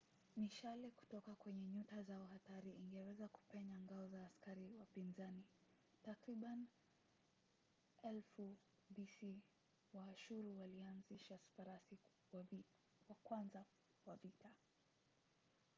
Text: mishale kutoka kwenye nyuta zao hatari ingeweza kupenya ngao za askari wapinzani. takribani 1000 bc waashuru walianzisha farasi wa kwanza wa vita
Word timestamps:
mishale 0.37 0.91
kutoka 0.91 1.35
kwenye 1.35 1.67
nyuta 1.67 2.03
zao 2.03 2.25
hatari 2.27 2.71
ingeweza 2.71 3.27
kupenya 3.27 3.79
ngao 3.79 4.07
za 4.07 4.25
askari 4.25 4.71
wapinzani. 4.79 5.43
takribani 6.03 6.67
1000 8.03 8.55
bc 8.89 9.41
waashuru 9.93 10.59
walianzisha 10.59 11.37
farasi 11.37 11.97
wa 13.09 13.15
kwanza 13.23 13.65
wa 14.05 14.15
vita 14.15 14.49